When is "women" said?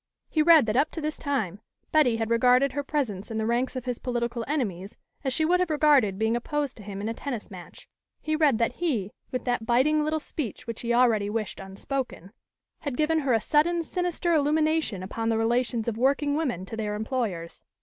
16.35-16.65